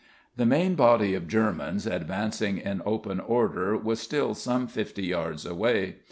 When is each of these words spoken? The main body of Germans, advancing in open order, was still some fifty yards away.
The 0.35 0.47
main 0.47 0.73
body 0.73 1.13
of 1.13 1.27
Germans, 1.27 1.85
advancing 1.85 2.57
in 2.57 2.81
open 2.87 3.19
order, 3.19 3.77
was 3.77 3.99
still 3.99 4.33
some 4.33 4.65
fifty 4.65 5.05
yards 5.05 5.45
away. 5.45 5.97